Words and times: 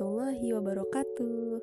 wabarakatuh. 0.00 1.60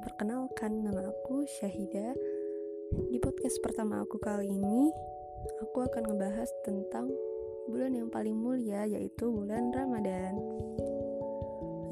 Perkenalkan 0.00 0.80
nama 0.80 1.12
aku 1.12 1.44
Syahida. 1.44 2.16
Di 3.12 3.20
podcast 3.20 3.60
pertama 3.60 4.00
aku 4.00 4.16
kali 4.16 4.48
ini 4.48 4.88
Aku 5.60 5.84
akan 5.84 6.08
ngebahas 6.08 6.48
tentang 6.64 7.12
bulan 7.68 7.92
yang 7.92 8.08
paling 8.08 8.32
mulia 8.32 8.88
yaitu 8.88 9.28
bulan 9.28 9.76
Ramadan. 9.76 10.32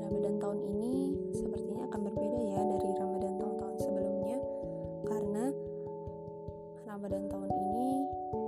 Ramadan 0.08 0.40
tahun 0.40 0.58
ini 0.72 0.94
sepertinya 1.36 1.84
akan 1.92 2.00
berbeda 2.08 2.40
ya 2.40 2.60
dari 2.64 2.90
Ramadan 2.96 3.32
tahun-tahun 3.36 3.76
sebelumnya 3.76 4.38
Karena 5.04 5.44
Ramadan 6.88 7.24
tahun 7.28 7.50
ini 7.52 7.88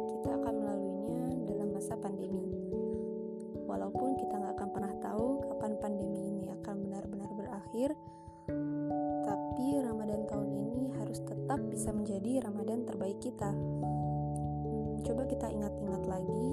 kita 0.09 0.29
akan 0.41 0.55
melaluinya 0.57 1.25
dalam 1.53 1.69
masa 1.77 1.95
pandemi. 2.01 2.49
Walaupun 3.69 4.17
kita 4.17 4.41
nggak 4.41 4.55
akan 4.57 4.69
pernah 4.73 4.93
pandemi 5.83 6.31
ini 6.31 6.47
akan 6.63 6.87
benar-benar 6.87 7.31
berakhir, 7.35 7.91
tapi 9.27 9.83
Ramadan 9.83 10.31
tahun 10.31 10.51
ini 10.55 10.95
harus 10.95 11.19
tetap 11.27 11.59
bisa 11.67 11.91
menjadi 11.91 12.47
Ramadan 12.47 12.87
terbaik 12.87 13.19
kita. 13.19 13.51
Hmm, 13.51 15.03
coba 15.03 15.27
kita 15.27 15.51
ingat-ingat 15.51 16.07
lagi, 16.07 16.49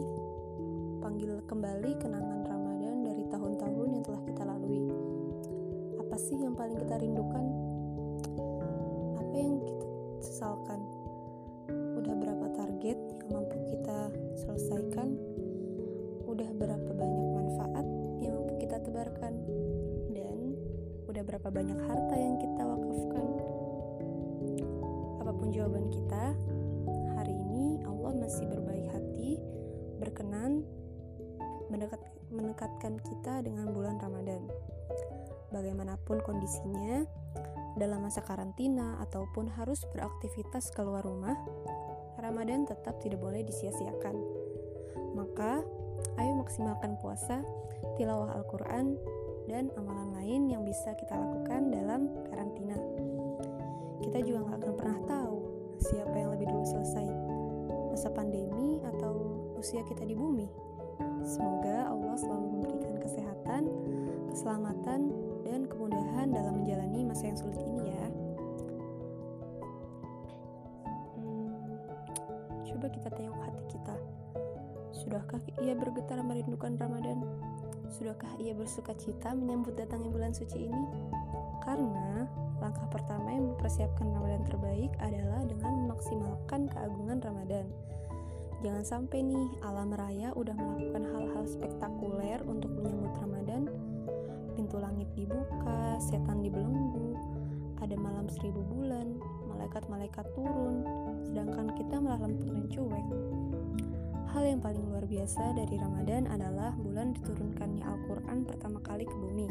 panggil 0.97 1.45
kembali 1.45 1.91
kenangan 2.01 2.41
Ramadan 2.41 3.05
dari 3.05 3.23
tahun-tahun 3.29 3.87
yang 3.93 4.01
telah 4.01 4.21
kita 4.25 4.41
lalui. 4.49 4.89
Apa 6.01 6.17
sih 6.17 6.41
yang 6.41 6.57
paling 6.57 6.81
kita 6.81 6.97
rindukan? 6.97 7.45
Apa 9.13 9.35
yang 9.37 9.61
kita 9.61 9.87
sesalkan? 10.25 10.81
Udah 11.69 12.17
berapa 12.17 12.49
target 12.57 12.97
berapa 21.29 21.45
banyak 21.53 21.77
harta 21.85 22.15
yang 22.17 22.41
kita 22.41 22.61
wakafkan. 22.65 23.25
Apa 25.21 25.29
pun 25.29 25.53
jawaban 25.53 25.85
kita 25.93 26.33
hari 27.13 27.37
ini 27.37 27.85
Allah 27.85 28.17
masih 28.17 28.49
berbaik 28.49 28.89
hati 28.89 29.37
berkenan 30.01 30.65
mendekat, 31.69 32.01
mendekatkan 32.33 32.97
kita 33.05 33.45
dengan 33.45 33.69
bulan 33.69 34.01
Ramadan. 34.01 34.41
Bagaimanapun 35.53 36.17
kondisinya 36.25 37.05
dalam 37.77 38.09
masa 38.09 38.25
karantina 38.25 38.97
ataupun 39.05 39.53
harus 39.53 39.85
beraktivitas 39.93 40.73
keluar 40.73 41.05
rumah 41.05 41.37
Ramadan 42.17 42.65
tetap 42.65 42.97
tidak 43.05 43.21
boleh 43.21 43.45
disia-siakan. 43.45 44.17
Maka 45.13 45.61
Ayo 46.19 46.35
maksimalkan 46.35 46.99
puasa, 46.99 47.43
tilawah 47.95 48.35
Al-Quran, 48.35 48.99
dan 49.49 49.73
amalan 49.73 50.13
lain 50.13 50.45
yang 50.45 50.61
bisa 50.61 50.93
kita 50.93 51.17
lakukan 51.17 51.73
dalam 51.73 52.05
karantina. 52.29 52.77
Kita 54.05 54.21
juga 54.21 54.45
nggak 54.45 54.57
akan 54.61 54.73
pernah 54.77 54.99
tahu 55.09 55.37
siapa 55.81 56.13
yang 56.13 56.29
lebih 56.37 56.53
dulu 56.53 56.65
selesai, 56.69 57.09
masa 57.89 58.13
pandemi 58.13 58.77
atau 58.85 59.41
usia 59.57 59.81
kita 59.89 60.05
di 60.05 60.13
bumi. 60.13 60.45
Semoga 61.25 61.89
Allah 61.89 62.13
selalu 62.13 62.47
memberikan 62.61 62.95
kesehatan, 63.01 63.63
keselamatan, 64.29 65.09
dan 65.41 65.65
kemudahan 65.65 66.29
dalam 66.29 66.61
menjalani 66.61 67.09
masa 67.09 67.33
yang 67.33 67.39
sulit 67.41 67.57
ini 67.65 67.89
ya. 67.89 68.05
Hmm, 71.17 71.73
coba 72.69 72.87
kita 72.93 73.09
tengok 73.17 73.39
hati 73.41 73.63
kita 73.65 73.97
Sudahkah 74.89 75.41
ia 75.63 75.73
bergetar 75.77 76.19
merindukan 76.21 76.75
Ramadan? 76.75 77.23
Sudahkah 77.89 78.29
ia 78.37 78.53
bersuka 78.53 78.93
cita 78.93 79.33
menyambut 79.33 79.73
datangnya 79.73 80.13
bulan 80.13 80.29
suci 80.29 80.69
ini? 80.69 80.85
Karena 81.65 82.29
langkah 82.61 82.85
pertama 82.93 83.33
yang 83.33 83.53
mempersiapkan 83.53 84.13
Ramadan 84.13 84.45
terbaik 84.45 84.93
adalah 85.01 85.41
dengan 85.49 85.89
memaksimalkan 85.89 86.69
keagungan 86.69 87.17
Ramadan. 87.17 87.65
Jangan 88.61 88.85
sampai 88.85 89.25
nih 89.25 89.47
alam 89.65 89.89
raya 89.89 90.29
udah 90.37 90.53
melakukan 90.53 91.03
hal-hal 91.09 91.43
spektakuler 91.49 92.39
untuk 92.45 92.69
menyambut 92.77 93.15
Ramadan. 93.17 93.71
Pintu 94.53 94.77
langit 94.77 95.09
dibuka, 95.15 95.97
setan 95.97 96.43
dibelenggu, 96.45 97.15
ada 97.79 97.95
malam 97.95 98.27
seribu 98.27 98.59
bulan, 98.67 99.15
malaikat-malaikat 99.47 100.27
turun, 100.35 100.83
sedangkan 101.23 101.71
kita 101.73 101.95
malah 101.97 102.19
lempeng 102.27 102.51
dan 102.51 102.67
cuek. 102.67 103.07
Hal 104.29 104.45
yang 104.45 104.61
paling 104.61 104.85
luar 104.85 105.09
biasa 105.09 105.57
dari 105.57 105.73
Ramadan 105.73 106.29
adalah 106.29 106.77
bulan 106.77 107.17
diturunkannya 107.17 107.81
Al-Quran 107.81 108.45
pertama 108.45 108.77
kali 108.85 109.01
ke 109.01 109.15
bumi. 109.17 109.49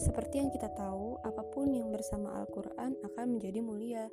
Seperti 0.00 0.40
yang 0.40 0.48
kita 0.48 0.72
tahu, 0.72 1.20
apa 1.20 1.44
pun 1.52 1.68
yang 1.68 1.92
bersama 1.92 2.32
Al-Quran 2.40 2.96
akan 2.96 3.26
menjadi 3.36 3.60
mulia. 3.60 4.08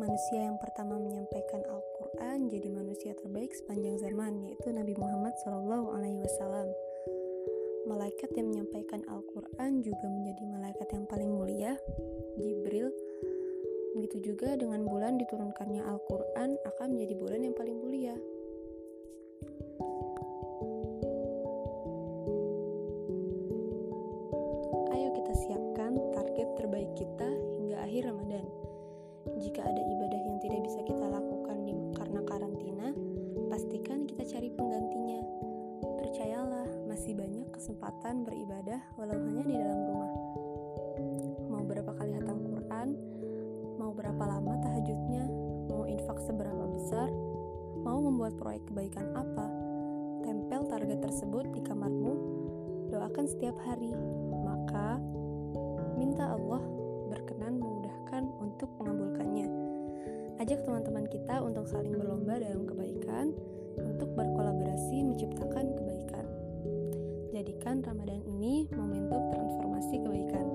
Manusia 0.00 0.48
yang 0.48 0.56
pertama 0.56 0.96
menyampaikan 0.96 1.60
Al-Quran 1.68 2.48
jadi 2.48 2.68
manusia 2.72 3.12
terbaik 3.12 3.52
sepanjang 3.52 4.00
zaman, 4.00 4.40
yaitu 4.40 4.72
Nabi 4.72 4.96
Muhammad 4.96 5.36
SAW. 5.44 6.72
Malaikat 7.84 8.32
yang 8.32 8.48
menyampaikan 8.48 9.04
Al-Quran 9.04 9.84
juga 9.84 10.08
menjadi 10.08 10.48
malaikat 10.48 10.88
yang 10.96 11.04
paling 11.04 11.28
mulia, 11.28 11.76
Jibril. 12.40 12.88
Begitu 14.00 14.32
juga 14.32 14.56
dengan 14.56 14.88
bulan 14.88 15.20
diturunkannya 15.20 15.84
Al-Quran 15.84 16.56
akan 16.56 16.88
menjadi 16.96 17.14
bulan 17.20 17.40
yang 17.44 17.52
paling 17.52 17.76
mulia. 17.76 18.16
Bisa 30.62 30.78
kita 30.86 31.04
lakukan 31.10 31.66
di, 31.66 31.74
karena 31.98 32.22
karantina, 32.22 32.94
pastikan 33.50 34.06
kita 34.06 34.22
cari 34.24 34.48
penggantinya. 34.54 35.20
Percayalah, 35.98 36.68
masih 36.86 37.18
banyak 37.18 37.50
kesempatan 37.50 38.22
beribadah 38.22 38.78
walau 38.94 39.18
hanya 39.18 39.42
di 39.42 39.54
dalam 39.58 39.80
rumah. 39.90 40.12
Mau 41.50 41.62
berapa 41.66 41.92
kali 41.98 42.14
hatam 42.14 42.38
Quran, 42.46 42.88
mau 43.76 43.90
berapa 43.90 44.22
lama 44.22 44.54
tahajudnya, 44.62 45.24
mau 45.66 45.82
infak 45.84 46.22
seberapa 46.22 46.64
besar, 46.70 47.10
mau 47.82 47.98
membuat 47.98 48.38
proyek 48.38 48.62
kebaikan 48.70 49.10
apa, 49.18 49.46
tempel 50.22 50.62
target 50.70 51.02
tersebut 51.02 51.50
di 51.50 51.60
kamarmu, 51.66 52.14
doakan 52.92 53.26
setiap 53.26 53.58
hari, 53.66 53.90
maka 54.46 55.00
minta 55.98 56.30
Allah 56.30 56.62
berkenan 57.10 57.58
memudahkan 57.58 58.30
untuk 58.38 58.70
mengabulkannya. 58.78 59.71
Ajak 60.40 60.64
teman-teman 60.64 61.04
kita 61.10 61.42
untuk 61.44 61.68
saling 61.68 61.92
berlomba 61.96 62.40
dalam 62.40 62.64
kebaikan, 62.64 63.36
untuk 63.76 64.08
berkolaborasi 64.16 65.04
menciptakan 65.04 65.76
kebaikan. 65.76 66.26
Jadikan 67.32 67.84
Ramadan 67.84 68.22
ini 68.24 68.68
momentum 68.72 69.32
transformasi 69.32 70.00
kebaikan. 70.00 70.46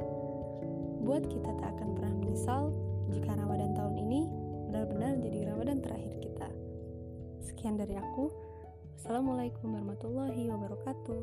Buat 1.06 1.30
kita 1.30 1.52
tak 1.62 1.70
akan 1.78 1.90
pernah 1.94 2.14
menyesal 2.18 2.64
jika 3.14 3.36
Ramadan 3.38 3.78
tahun 3.78 3.96
ini 4.02 4.22
benar-benar 4.70 5.14
jadi 5.22 5.40
Ramadan 5.54 5.78
terakhir 5.84 6.14
kita. 6.22 6.50
Sekian 7.46 7.78
dari 7.78 7.98
aku. 7.98 8.34
Assalamualaikum 8.98 9.78
warahmatullahi 9.78 10.50
wabarakatuh. 10.50 11.22